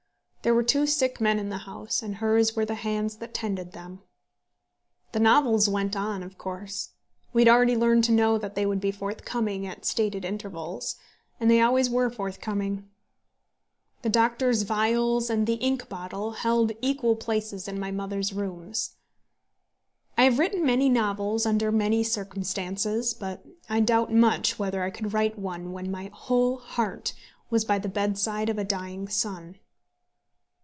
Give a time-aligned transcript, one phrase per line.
[0.43, 3.73] There were two sick men in the house, and hers were the hands that tended
[3.73, 4.01] them.
[5.11, 6.93] The novels went on, of course.
[7.31, 10.95] We had already learned to know that they would be forthcoming at stated intervals,
[11.39, 12.89] and they always were forthcoming.
[14.01, 18.95] The doctor's vials and the ink bottle held equal places in my mother's rooms.
[20.17, 25.13] I have written many novels under many circumstances; but I doubt much whether I could
[25.13, 27.13] write one when my whole heart
[27.51, 29.59] was by the bedside of a dying son.